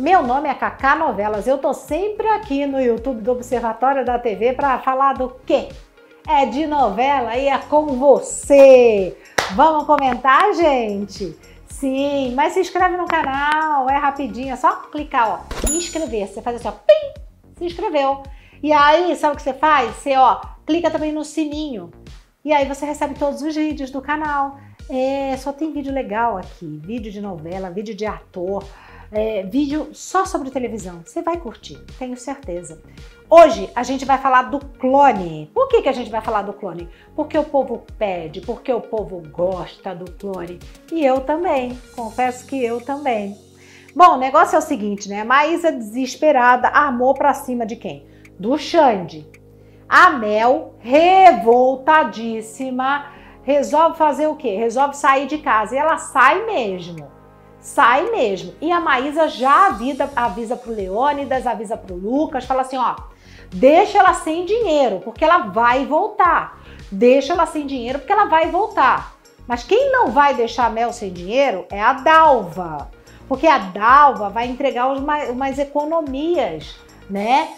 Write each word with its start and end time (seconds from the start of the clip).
Meu 0.00 0.22
nome 0.22 0.48
é 0.48 0.54
Cacá 0.54 0.96
Novelas. 0.96 1.46
Eu 1.46 1.58
tô 1.58 1.74
sempre 1.74 2.26
aqui 2.26 2.64
no 2.64 2.80
YouTube 2.80 3.20
do 3.20 3.32
Observatório 3.32 4.02
da 4.02 4.18
TV 4.18 4.54
para 4.54 4.78
falar 4.78 5.12
do 5.12 5.28
quê? 5.44 5.68
É 6.26 6.46
de 6.46 6.66
novela 6.66 7.36
e 7.36 7.48
é 7.48 7.58
com 7.58 7.84
você. 7.98 9.14
Vamos 9.54 9.84
comentar, 9.84 10.54
gente? 10.54 11.36
Sim, 11.66 12.32
mas 12.34 12.54
se 12.54 12.60
inscreve 12.60 12.96
no 12.96 13.04
canal, 13.04 13.90
é 13.90 13.98
rapidinho, 13.98 14.54
é 14.54 14.56
só 14.56 14.74
clicar, 14.90 15.28
ó, 15.28 15.70
inscrever. 15.70 16.28
Você 16.28 16.40
faz 16.40 16.56
assim, 16.56 16.68
ó, 16.68 16.72
pim, 16.72 17.20
se 17.58 17.66
inscreveu. 17.66 18.22
E 18.62 18.72
aí, 18.72 19.14
sabe 19.16 19.34
o 19.34 19.36
que 19.36 19.42
você 19.42 19.52
faz? 19.52 19.94
Você, 19.96 20.16
ó, 20.16 20.40
clica 20.64 20.90
também 20.90 21.12
no 21.12 21.26
sininho. 21.26 21.90
E 22.42 22.54
aí 22.54 22.66
você 22.66 22.86
recebe 22.86 23.16
todos 23.16 23.42
os 23.42 23.54
vídeos 23.54 23.90
do 23.90 24.00
canal. 24.00 24.56
É, 24.88 25.36
só 25.36 25.52
tem 25.52 25.74
vídeo 25.74 25.92
legal 25.92 26.38
aqui, 26.38 26.80
vídeo 26.82 27.12
de 27.12 27.20
novela, 27.20 27.68
vídeo 27.68 27.94
de 27.94 28.06
ator, 28.06 28.64
é, 29.12 29.42
vídeo 29.42 29.88
só 29.92 30.24
sobre 30.24 30.50
televisão. 30.50 31.02
Você 31.04 31.20
vai 31.22 31.36
curtir, 31.36 31.78
tenho 31.98 32.16
certeza. 32.16 32.80
Hoje 33.28 33.68
a 33.74 33.82
gente 33.82 34.04
vai 34.04 34.18
falar 34.18 34.42
do 34.42 34.60
clone. 34.60 35.50
Por 35.52 35.66
que, 35.68 35.82
que 35.82 35.88
a 35.88 35.92
gente 35.92 36.08
vai 36.10 36.20
falar 36.20 36.42
do 36.42 36.52
clone? 36.52 36.88
Porque 37.14 37.36
o 37.38 37.44
povo 37.44 37.84
pede, 37.98 38.40
porque 38.40 38.72
o 38.72 38.80
povo 38.80 39.22
gosta 39.30 39.94
do 39.94 40.10
clone. 40.12 40.58
E 40.92 41.04
eu 41.04 41.20
também, 41.20 41.78
confesso 41.94 42.46
que 42.46 42.62
eu 42.62 42.80
também. 42.80 43.36
Bom, 43.94 44.14
o 44.14 44.18
negócio 44.18 44.56
é 44.56 44.58
o 44.58 44.62
seguinte, 44.62 45.08
né? 45.08 45.24
Maísa 45.24 45.72
desesperada 45.72 46.68
armou 46.68 47.14
pra 47.14 47.34
cima 47.34 47.66
de 47.66 47.74
quem? 47.76 48.06
Do 48.38 48.56
Xande. 48.56 49.28
A 49.88 50.10
Mel, 50.10 50.74
revoltadíssima, 50.78 53.06
resolve 53.42 53.98
fazer 53.98 54.28
o 54.28 54.36
quê? 54.36 54.54
Resolve 54.54 54.96
sair 54.96 55.26
de 55.26 55.38
casa. 55.38 55.74
E 55.74 55.78
ela 55.78 55.98
sai 55.98 56.46
mesmo 56.46 57.19
sai 57.60 58.10
mesmo. 58.10 58.54
E 58.60 58.70
a 58.72 58.80
Maísa 58.80 59.28
já 59.28 59.68
avisa, 59.68 60.10
avisa 60.16 60.56
pro 60.56 60.72
Leônidas, 60.72 61.46
avisa 61.46 61.76
pro 61.76 61.94
Lucas, 61.94 62.44
fala 62.44 62.62
assim, 62.62 62.76
ó, 62.76 62.96
deixa 63.52 63.98
ela 63.98 64.14
sem 64.14 64.44
dinheiro, 64.44 65.00
porque 65.00 65.24
ela 65.24 65.38
vai 65.38 65.84
voltar. 65.86 66.58
Deixa 66.90 67.32
ela 67.32 67.46
sem 67.46 67.66
dinheiro, 67.66 67.98
porque 67.98 68.12
ela 68.12 68.24
vai 68.24 68.50
voltar. 68.50 69.14
Mas 69.46 69.62
quem 69.62 69.90
não 69.90 70.10
vai 70.10 70.34
deixar 70.34 70.66
a 70.66 70.70
Mel 70.70 70.92
sem 70.92 71.12
dinheiro 71.12 71.66
é 71.70 71.80
a 71.80 71.92
Dalva. 71.92 72.90
Porque 73.28 73.46
a 73.46 73.58
Dalva 73.58 74.28
vai 74.28 74.48
entregar 74.48 74.88
umas, 74.88 75.28
umas 75.28 75.58
economias, 75.58 76.76
né? 77.08 77.48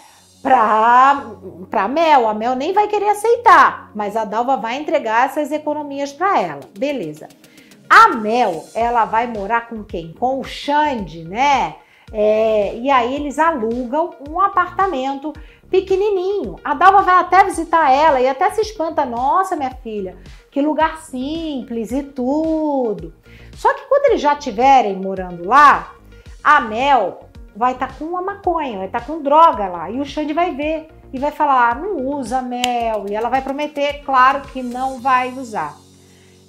Pra, 0.41 1.23
pra 1.69 1.87
Mel. 1.87 2.27
A 2.27 2.33
Mel 2.33 2.55
nem 2.55 2.73
vai 2.73 2.87
querer 2.87 3.09
aceitar, 3.09 3.91
mas 3.95 4.15
a 4.15 4.25
Dalva 4.25 4.57
vai 4.57 4.77
entregar 4.77 5.25
essas 5.25 5.51
economias 5.51 6.11
para 6.11 6.39
ela. 6.41 6.61
Beleza. 6.77 7.27
A 7.95 8.07
Mel, 8.07 8.65
ela 8.73 9.05
vai 9.05 9.27
morar 9.27 9.67
com 9.67 9.83
quem? 9.83 10.13
Com 10.13 10.39
o 10.39 10.43
Xande, 10.43 11.23
né? 11.23 11.75
É, 12.11 12.75
e 12.75 12.89
aí 12.89 13.13
eles 13.13 13.37
alugam 13.37 14.15
um 14.27 14.41
apartamento 14.41 15.31
pequenininho. 15.69 16.55
A 16.63 16.73
Dalva 16.73 17.03
vai 17.03 17.19
até 17.19 17.43
visitar 17.43 17.93
ela 17.93 18.19
e 18.19 18.27
até 18.27 18.49
se 18.49 18.61
espanta, 18.61 19.05
nossa, 19.05 19.55
minha 19.55 19.69
filha, 19.69 20.17
que 20.49 20.59
lugar 20.59 21.03
simples 21.03 21.91
e 21.91 22.01
tudo. 22.01 23.13
Só 23.55 23.71
que 23.75 23.85
quando 23.87 24.05
eles 24.05 24.21
já 24.21 24.33
estiverem 24.33 24.95
morando 24.95 25.47
lá, 25.47 25.93
a 26.43 26.61
Mel 26.61 27.29
vai 27.55 27.73
estar 27.73 27.89
tá 27.89 27.93
com 27.93 28.05
uma 28.05 28.23
maconha, 28.23 28.79
vai 28.79 28.87
estar 28.87 29.01
tá 29.01 29.05
com 29.05 29.21
droga 29.21 29.67
lá 29.67 29.91
e 29.91 29.99
o 29.99 30.05
Xande 30.05 30.33
vai 30.33 30.55
ver 30.55 30.87
e 31.13 31.19
vai 31.19 31.29
falar, 31.29 31.69
ah, 31.69 31.75
não 31.75 31.97
usa 32.07 32.41
Mel 32.41 33.05
e 33.07 33.13
ela 33.13 33.29
vai 33.29 33.43
prometer, 33.43 34.01
claro 34.03 34.41
que 34.47 34.63
não 34.63 34.99
vai 34.99 35.29
usar. 35.33 35.83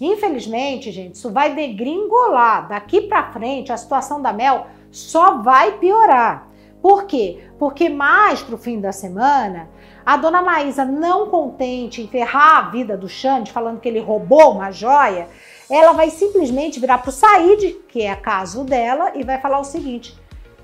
Infelizmente, 0.00 0.90
gente, 0.90 1.14
isso 1.14 1.30
vai 1.30 1.54
degringolar. 1.54 2.68
Daqui 2.68 3.02
para 3.02 3.32
frente, 3.32 3.72
a 3.72 3.76
situação 3.76 4.20
da 4.20 4.32
Mel 4.32 4.66
só 4.90 5.38
vai 5.38 5.78
piorar. 5.78 6.48
Por 6.82 7.04
quê? 7.04 7.48
Porque 7.58 7.88
mais 7.88 8.42
pro 8.42 8.58
fim 8.58 8.80
da 8.80 8.92
semana, 8.92 9.70
a 10.04 10.16
dona 10.16 10.42
Maísa, 10.42 10.84
não 10.84 11.30
contente 11.30 12.02
em 12.02 12.06
ferrar 12.06 12.58
a 12.58 12.70
vida 12.70 12.96
do 12.96 13.08
Xande, 13.08 13.52
falando 13.52 13.80
que 13.80 13.88
ele 13.88 14.00
roubou 14.00 14.52
uma 14.52 14.70
joia, 14.70 15.28
ela 15.70 15.92
vai 15.92 16.10
simplesmente 16.10 16.78
virar 16.78 16.98
pro 16.98 17.10
Said, 17.10 17.76
que 17.88 18.02
é 18.02 18.14
caso 18.14 18.64
dela, 18.64 19.12
e 19.14 19.22
vai 19.22 19.40
falar 19.40 19.60
o 19.60 19.64
seguinte: 19.64 20.14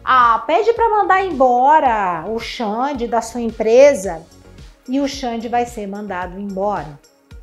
ah, 0.05 0.43
pede 0.47 0.75
para 0.75 0.91
mandar 0.91 1.25
embora 1.25 2.25
o 2.29 2.39
Xande 2.39 3.07
da 3.07 3.23
sua 3.23 3.41
empresa 3.41 4.27
e 4.87 5.01
o 5.01 5.09
Xande 5.09 5.49
vai 5.49 5.65
ser 5.65 5.87
mandado 5.87 6.39
embora 6.39 6.99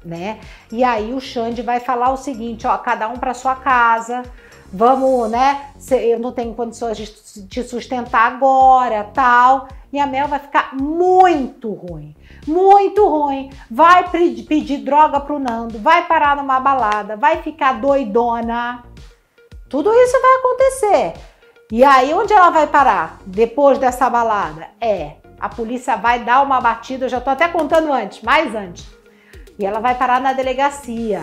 né? 0.08 0.40
E 0.72 0.84
aí 0.84 1.14
o 1.14 1.20
Xande 1.20 1.62
vai 1.62 1.80
falar 1.80 2.12
o 2.12 2.18
seguinte, 2.18 2.66
ó, 2.66 2.78
cada 2.78 3.08
um 3.10 3.18
para 3.18 3.34
sua 3.34 3.56
casa, 3.56 4.24
vamos, 4.72 5.30
né? 5.30 5.72
Eu 5.92 6.20
não 6.20 6.32
tenho 6.32 6.54
condições 6.54 6.98
de 6.98 7.06
te 7.48 7.64
sustentar 7.64 8.32
agora, 8.32 9.04
tal. 9.14 9.68
E 9.92 10.00
a 10.00 10.08
Mel 10.08 10.28
vai 10.28 10.40
ficar 10.40 10.76
muito 10.76 11.72
ruim, 11.74 12.16
muito 12.46 13.08
ruim. 13.08 13.50
Vai 13.70 14.10
pedir 14.10 14.78
droga 14.78 15.20
pro 15.20 15.40
Nando, 15.40 15.80
vai 15.80 16.06
parar 16.08 16.36
numa 16.36 16.60
balada, 16.60 17.16
vai 17.16 17.42
ficar 17.42 17.80
doidona. 17.80 18.84
Tudo 19.70 19.94
isso 19.94 20.18
vai 20.22 20.36
acontecer. 20.36 21.14
E 21.70 21.84
aí, 21.84 22.14
onde 22.14 22.32
ela 22.32 22.50
vai 22.50 22.66
parar 22.66 23.20
depois 23.26 23.78
dessa 23.78 24.10
balada? 24.10 24.70
É, 24.80 25.16
a 25.40 25.50
polícia 25.50 25.98
vai 25.98 26.24
dar 26.24 26.42
uma 26.42 26.62
batida, 26.62 27.06
eu 27.06 27.10
já 27.10 27.20
tô 27.20 27.30
até 27.30 27.48
contando 27.50 27.92
antes, 27.92 28.22
mais 28.22 28.56
antes 28.56 28.97
e 29.60 29.66
ela 29.66 29.80
vai 29.80 29.96
parar 29.96 30.22
na 30.22 30.34
delegacia. 30.34 31.22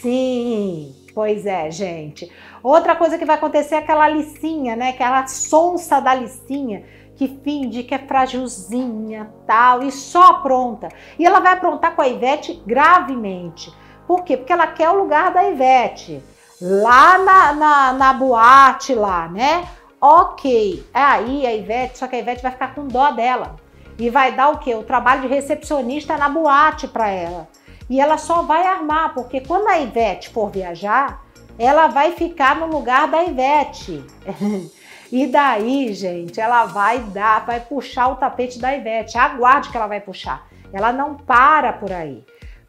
Sim, 0.00 0.94
pois 1.14 1.46
é, 1.46 1.70
gente. 1.70 2.30
Outra 2.62 2.94
coisa 2.94 3.18
que 3.18 3.24
vai 3.24 3.36
acontecer 3.36 3.74
é 3.74 3.78
aquela 3.78 4.08
licinha, 4.08 4.76
né? 4.76 4.90
Aquela 4.90 5.26
sonsa 5.26 6.00
da 6.00 6.14
licinha 6.14 6.84
que 7.16 7.28
finge 7.44 7.82
que 7.82 7.94
é 7.94 7.98
frágilzinha, 7.98 9.30
tal, 9.46 9.82
e 9.82 9.92
só 9.92 10.30
apronta. 10.30 10.88
E 11.18 11.26
ela 11.26 11.40
vai 11.40 11.52
aprontar 11.52 11.94
com 11.94 12.00
a 12.00 12.08
Ivete 12.08 12.62
gravemente. 12.66 13.70
Por 14.06 14.24
quê? 14.24 14.38
Porque 14.38 14.52
ela 14.52 14.66
quer 14.66 14.88
o 14.88 15.02
lugar 15.02 15.30
da 15.30 15.46
Ivete. 15.46 16.22
Lá 16.60 17.18
na, 17.18 17.52
na, 17.52 17.92
na 17.92 18.12
boate 18.14 18.94
lá, 18.94 19.28
né? 19.28 19.68
Ok. 20.00 20.82
É 20.94 21.02
aí 21.02 21.46
a 21.46 21.54
Ivete, 21.54 21.98
só 21.98 22.06
que 22.06 22.16
a 22.16 22.18
Ivete 22.18 22.42
vai 22.42 22.52
ficar 22.52 22.74
com 22.74 22.88
dó 22.88 23.10
dela 23.10 23.56
e 24.00 24.08
vai 24.08 24.32
dar 24.32 24.48
o 24.48 24.58
quê? 24.58 24.74
O 24.74 24.82
trabalho 24.82 25.20
de 25.20 25.28
recepcionista 25.28 26.16
na 26.16 26.26
boate 26.26 26.88
para 26.88 27.10
ela. 27.10 27.46
E 27.88 28.00
ela 28.00 28.16
só 28.16 28.40
vai 28.40 28.66
armar, 28.66 29.12
porque 29.12 29.42
quando 29.42 29.68
a 29.68 29.78
Ivete 29.78 30.30
for 30.30 30.50
viajar, 30.50 31.22
ela 31.58 31.86
vai 31.86 32.12
ficar 32.12 32.56
no 32.56 32.66
lugar 32.66 33.08
da 33.08 33.22
Ivete. 33.22 34.02
e 35.12 35.26
daí, 35.26 35.92
gente, 35.92 36.40
ela 36.40 36.64
vai 36.64 37.00
dar, 37.00 37.44
vai 37.44 37.60
puxar 37.60 38.08
o 38.08 38.16
tapete 38.16 38.58
da 38.58 38.74
Ivete. 38.74 39.18
Aguarde 39.18 39.68
que 39.68 39.76
ela 39.76 39.86
vai 39.86 40.00
puxar. 40.00 40.48
Ela 40.72 40.92
não 40.92 41.16
para 41.16 41.74
por 41.74 41.92
aí. 41.92 42.24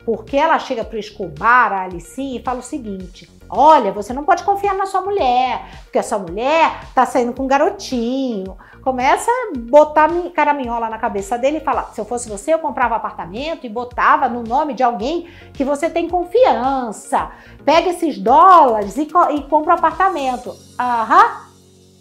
Porque 0.06 0.35
ela 0.35 0.57
chega 0.57 0.84
pro 0.84 0.97
Escobar, 0.97 1.72
a 1.72 1.84
Alice, 1.84 2.22
e 2.22 2.41
fala 2.41 2.59
o 2.59 2.63
seguinte: 2.63 3.29
olha, 3.50 3.91
você 3.91 4.13
não 4.13 4.23
pode 4.23 4.44
confiar 4.44 4.75
na 4.75 4.85
sua 4.85 5.01
mulher, 5.01 5.66
porque 5.84 6.00
a 6.00 6.03
sua 6.03 6.17
mulher 6.17 6.81
tá 6.95 7.06
saindo 7.06 7.34
com 7.34 7.44
um 7.44 7.47
garotinho. 7.47 8.57
Começa 8.81 9.29
a 9.29 9.57
botar 9.57 10.09
caraminhola 10.34 10.90
na 10.90 10.97
cabeça 10.97 11.38
dele 11.38 11.57
e 11.57 11.61
fala: 11.61 11.90
se 11.94 12.01
eu 12.01 12.06
fosse 12.06 12.28
você, 12.28 12.53
eu 12.53 12.59
comprava 12.59 12.95
apartamento 12.95 13.66
e 13.66 13.69
botava 13.69 14.28
no 14.28 14.41
nome 14.41 14.73
de 14.73 14.81
alguém 14.81 15.29
que 15.53 15.63
você 15.63 15.90
tem 15.90 16.09
confiança. 16.09 17.31
Pega 17.63 17.90
esses 17.90 18.17
dólares 18.17 18.97
e, 18.97 19.03
e 19.03 19.44
compra 19.44 19.73
um 19.73 19.78
apartamento. 19.78 20.56
Aham. 20.79 21.51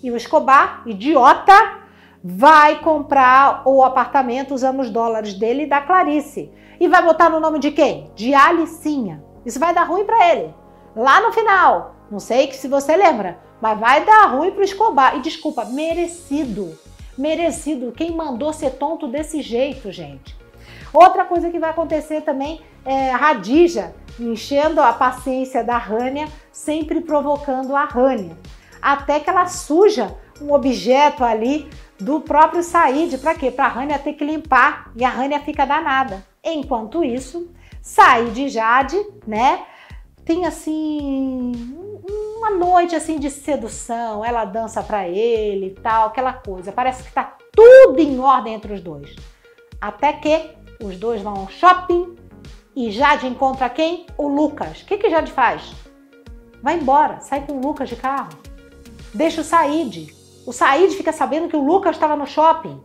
E 0.02 0.10
o 0.10 0.16
Escobar, 0.16 0.82
idiota, 0.86 1.79
vai 2.22 2.80
comprar 2.80 3.62
o 3.66 3.82
apartamento 3.82 4.54
usando 4.54 4.80
os 4.80 4.90
dólares 4.90 5.34
dele 5.34 5.64
e 5.64 5.68
da 5.68 5.80
Clarice. 5.80 6.52
E 6.78 6.88
vai 6.88 7.02
botar 7.02 7.28
no 7.30 7.40
nome 7.40 7.58
de 7.58 7.70
quem? 7.70 8.10
De 8.14 8.34
Alicinha. 8.34 9.22
Isso 9.44 9.58
vai 9.58 9.74
dar 9.74 9.84
ruim 9.84 10.04
para 10.04 10.30
ele. 10.30 10.54
Lá 10.94 11.20
no 11.20 11.32
final, 11.32 11.94
não 12.10 12.18
sei 12.18 12.52
se 12.52 12.68
você 12.68 12.96
lembra, 12.96 13.38
mas 13.60 13.78
vai 13.78 14.04
dar 14.04 14.26
ruim 14.26 14.50
pro 14.50 14.62
Escobar. 14.62 15.16
E 15.16 15.20
desculpa, 15.20 15.64
merecido. 15.64 16.78
Merecido. 17.16 17.92
Quem 17.92 18.14
mandou 18.14 18.52
ser 18.52 18.70
tonto 18.72 19.06
desse 19.06 19.42
jeito, 19.42 19.92
gente? 19.92 20.38
Outra 20.92 21.24
coisa 21.24 21.50
que 21.50 21.58
vai 21.58 21.70
acontecer 21.70 22.22
também 22.22 22.60
é 22.84 23.10
Radija 23.10 23.94
enchendo 24.18 24.80
a 24.80 24.92
paciência 24.92 25.62
da 25.62 25.78
Rânia, 25.78 26.28
sempre 26.52 27.00
provocando 27.00 27.76
a 27.76 27.84
Rânia. 27.84 28.36
Até 28.82 29.20
que 29.20 29.30
ela 29.30 29.46
suja 29.46 30.14
um 30.40 30.52
objeto 30.52 31.24
ali 31.24 31.68
do 31.98 32.20
próprio 32.20 32.62
Said. 32.62 33.18
Para 33.18 33.34
quê? 33.34 33.50
Para 33.50 33.66
a 33.66 33.68
Rânia 33.68 33.98
ter 33.98 34.14
que 34.14 34.24
limpar 34.24 34.90
e 34.96 35.04
a 35.04 35.10
Rânia 35.10 35.40
fica 35.40 35.64
danada. 35.64 36.24
Enquanto 36.42 37.04
isso, 37.04 37.52
Said 37.82 38.36
e 38.38 38.48
Jade, 38.48 38.98
né, 39.26 39.64
tem 40.24 40.46
assim 40.46 41.52
uma 42.36 42.50
noite 42.50 42.94
assim 42.94 43.18
de 43.18 43.30
sedução, 43.30 44.24
ela 44.24 44.44
dança 44.44 44.82
para 44.82 45.06
ele 45.06 45.66
e 45.66 45.80
tal, 45.80 46.08
aquela 46.08 46.32
coisa. 46.32 46.72
Parece 46.72 47.02
que 47.02 47.12
tá 47.12 47.36
tudo 47.52 48.00
em 48.00 48.18
ordem 48.18 48.54
entre 48.54 48.72
os 48.72 48.80
dois. 48.80 49.14
Até 49.80 50.12
que 50.14 50.50
os 50.82 50.96
dois 50.96 51.20
vão 51.20 51.34
ao 51.34 51.48
shopping 51.48 52.16
e 52.74 52.90
Jade 52.90 53.26
encontra 53.26 53.68
quem? 53.68 54.06
O 54.16 54.28
Lucas. 54.28 54.80
O 54.80 54.86
que, 54.86 54.96
que 54.96 55.10
Jade 55.10 55.32
faz? 55.32 55.72
Vai 56.62 56.76
embora, 56.76 57.20
sai 57.20 57.44
com 57.44 57.54
o 57.54 57.60
Lucas 57.60 57.88
de 57.88 57.96
carro. 57.96 58.30
Deixa 59.12 59.40
o 59.40 59.44
Said. 59.44 60.19
O 60.46 60.52
Said 60.52 60.94
fica 60.94 61.12
sabendo 61.12 61.48
que 61.48 61.56
o 61.56 61.64
Lucas 61.64 61.96
estava 61.96 62.16
no 62.16 62.26
shopping. 62.26 62.80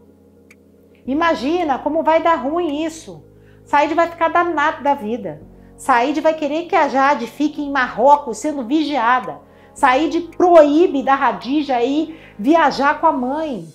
Imagina 1.05 1.79
como 1.79 2.03
vai 2.03 2.21
dar 2.21 2.35
ruim 2.35 2.83
isso. 2.83 3.23
Said 3.63 3.93
vai 3.93 4.09
ficar 4.09 4.29
danado 4.29 4.83
da 4.83 4.93
vida. 4.93 5.41
Said 5.77 6.19
vai 6.21 6.33
querer 6.33 6.65
que 6.65 6.75
a 6.75 6.87
Jade 6.87 7.27
fique 7.27 7.61
em 7.61 7.71
Marrocos 7.71 8.37
sendo 8.37 8.63
vigiada. 8.63 9.39
Said 9.73 10.29
proíbe 10.37 11.03
da 11.03 11.15
Radija 11.15 11.75
aí 11.75 12.19
viajar 12.37 12.99
com 12.99 13.07
a 13.07 13.11
mãe. 13.11 13.67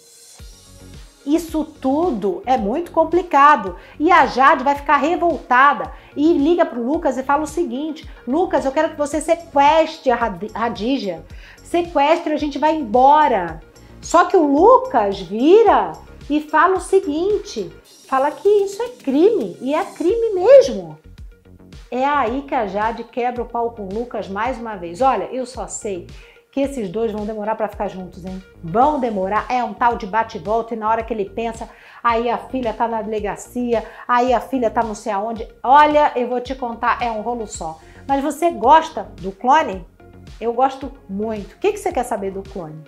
Isso 1.27 1.65
tudo 1.65 2.43
é 2.47 2.57
muito 2.57 2.91
complicado. 2.91 3.77
E 3.99 4.11
a 4.11 4.27
Jade 4.27 4.65
vai 4.65 4.75
ficar 4.75 4.97
revoltada 4.97 5.93
e 6.17 6.33
liga 6.33 6.65
para 6.65 6.79
o 6.79 6.87
Lucas 6.87 7.19
e 7.19 7.23
fala 7.23 7.43
o 7.43 7.47
seguinte: 7.47 8.09
Lucas, 8.27 8.65
eu 8.65 8.73
quero 8.73 8.91
que 8.91 8.99
você 8.99 9.21
sequestre 9.21 10.11
a 10.11 10.17
Radija. 10.55 11.25
Sequestre, 11.63 12.33
a 12.33 12.39
gente 12.39 12.59
vai 12.59 12.75
embora. 12.75 13.61
Só 14.01 14.25
que 14.25 14.37
o 14.37 14.47
Lucas 14.47 15.21
vira 15.21 15.93
e 16.29 16.41
fala 16.41 16.77
o 16.77 16.81
seguinte: 16.81 17.71
fala 18.09 18.31
que 18.31 18.49
isso 18.49 18.83
é 18.83 18.89
crime, 18.89 19.57
e 19.61 19.75
é 19.75 19.85
crime 19.85 20.35
mesmo. 20.35 20.99
É 21.91 22.05
aí 22.05 22.43
que 22.43 22.55
a 22.55 22.67
Jade 22.67 23.03
quebra 23.05 23.43
o 23.43 23.49
pau 23.49 23.73
com 23.73 23.83
o 23.83 23.93
Lucas 23.93 24.29
mais 24.29 24.59
uma 24.59 24.77
vez. 24.77 25.01
Olha, 25.01 25.25
eu 25.33 25.45
só 25.45 25.67
sei 25.67 26.07
que 26.53 26.61
esses 26.61 26.89
dois 26.89 27.13
vão 27.13 27.27
demorar 27.27 27.55
para 27.57 27.69
ficar 27.69 27.89
juntos, 27.89 28.25
hein? 28.25 28.43
Vão 28.63 29.01
demorar. 29.01 29.47
É 29.49 29.63
um 29.63 29.75
tal 29.75 29.97
de 29.97 30.07
bate 30.07 30.39
e 30.39 30.41
volta 30.41 30.75
e 30.75 30.77
na 30.77 30.89
hora 30.89 31.03
que 31.03 31.13
ele 31.13 31.29
pensa, 31.29 31.69
aí 32.03 32.31
a 32.31 32.39
filha 32.39 32.73
tá 32.73 32.87
na 32.87 33.03
delegacia, 33.03 33.85
aí 34.07 34.33
a 34.33 34.41
filha 34.41 34.71
tá 34.71 34.83
não 34.83 34.95
sei 34.95 35.13
aonde. 35.13 35.49
Olha, 35.63 36.13
eu 36.17 36.29
vou 36.29 36.41
te 36.41 36.55
contar, 36.55 37.03
é 37.03 37.11
um 37.11 37.23
rolo 37.23 37.47
só. 37.47 37.79
Mas 38.07 38.23
você 38.23 38.51
gosta 38.51 39.09
do 39.21 39.33
clone? 39.33 39.85
Eu 40.41 40.53
gosto 40.53 40.93
muito. 41.09 41.55
O 41.55 41.59
que, 41.59 41.73
que 41.73 41.79
você 41.79 41.93
quer 41.93 42.05
saber 42.05 42.31
do 42.31 42.43
clone? 42.43 42.83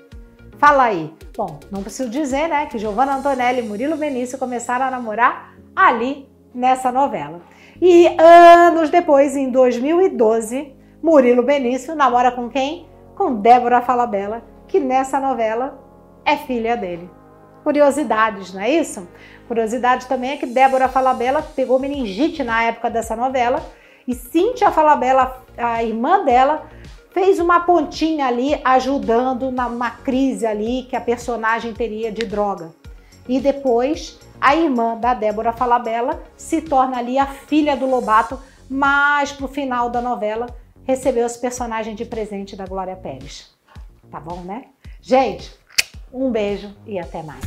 Fala 0.62 0.84
aí. 0.84 1.12
Bom, 1.36 1.58
não 1.72 1.82
preciso 1.82 2.08
dizer, 2.08 2.48
né, 2.48 2.66
que 2.66 2.78
Giovanna 2.78 3.16
Antonelli 3.16 3.58
e 3.58 3.62
Murilo 3.62 3.96
Benício 3.96 4.38
começaram 4.38 4.86
a 4.86 4.92
namorar 4.92 5.56
ali 5.74 6.28
nessa 6.54 6.92
novela. 6.92 7.40
E 7.80 8.06
anos 8.16 8.88
depois, 8.88 9.36
em 9.36 9.50
2012, 9.50 10.72
Murilo 11.02 11.42
Benício 11.42 11.96
namora 11.96 12.30
com 12.30 12.48
quem? 12.48 12.86
com 13.16 13.34
Débora 13.34 13.82
Falabella, 13.82 14.42
que 14.68 14.78
nessa 14.78 15.18
novela 15.18 15.78
é 16.24 16.36
filha 16.36 16.76
dele. 16.76 17.10
Curiosidades, 17.64 18.54
não 18.54 18.60
é 18.60 18.70
isso? 18.70 19.08
Curiosidade 19.48 20.06
também 20.06 20.30
é 20.30 20.36
que 20.36 20.46
Débora 20.46 20.88
Falabella 20.88 21.42
pegou 21.42 21.80
meningite 21.80 22.44
na 22.44 22.62
época 22.62 22.88
dessa 22.88 23.16
novela 23.16 23.60
e 24.06 24.14
Cíntia 24.14 24.70
Falabella, 24.70 25.44
a 25.56 25.82
irmã 25.82 26.24
dela, 26.24 26.66
fez 27.12 27.38
uma 27.38 27.60
pontinha 27.60 28.26
ali 28.26 28.60
ajudando 28.64 29.50
numa 29.50 29.90
crise 29.90 30.46
ali 30.46 30.84
que 30.84 30.96
a 30.96 31.00
personagem 31.00 31.72
teria 31.72 32.10
de 32.10 32.24
droga. 32.24 32.74
E 33.28 33.38
depois 33.40 34.18
a 34.40 34.56
irmã 34.56 34.96
da 34.96 35.14
Débora 35.14 35.52
Falabella 35.52 36.22
se 36.36 36.62
torna 36.62 36.98
ali 36.98 37.18
a 37.18 37.26
filha 37.26 37.76
do 37.76 37.86
Lobato, 37.86 38.38
mas 38.68 39.30
pro 39.30 39.46
final 39.46 39.90
da 39.90 40.00
novela 40.00 40.46
recebeu 40.84 41.26
esse 41.26 41.38
personagem 41.38 41.94
de 41.94 42.04
presente 42.04 42.56
da 42.56 42.66
Glória 42.66 42.96
Pérez. 42.96 43.52
Tá 44.10 44.18
bom, 44.18 44.40
né? 44.40 44.64
Gente, 45.00 45.52
um 46.12 46.30
beijo 46.30 46.74
e 46.86 46.98
até 46.98 47.22
mais. 47.22 47.42